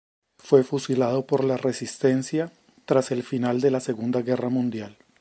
Fue 0.39 0.63
fusilado 0.63 1.27
por 1.27 1.43
la 1.43 1.57
resistencia 1.57 2.51
tras 2.85 3.11
el 3.11 3.21
final 3.21 3.61
de 3.61 3.69
la 3.69 3.79
Segunda 3.79 4.23
Guerra 4.23 4.49
Mundial. 4.49 4.97